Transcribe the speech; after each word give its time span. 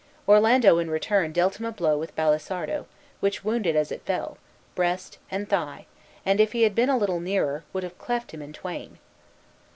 Orlando, 0.27 0.79
in 0.79 0.89
return, 0.89 1.31
dealt 1.31 1.59
him 1.59 1.65
a 1.67 1.71
blow 1.71 1.95
with 1.95 2.15
Balisardo, 2.15 2.87
which 3.19 3.45
wounded 3.45 3.75
as 3.75 3.91
it 3.91 4.01
fell 4.03 4.29
face, 4.31 4.37
breast, 4.73 5.17
and 5.29 5.47
thigh, 5.47 5.85
and, 6.25 6.39
if 6.41 6.53
he 6.53 6.63
had 6.63 6.73
been 6.73 6.89
a 6.89 6.97
little 6.97 7.19
nearer, 7.19 7.65
would 7.71 7.83
have 7.83 7.99
cleft 7.99 8.31
him 8.33 8.41
in 8.41 8.51
twain. 8.51 8.97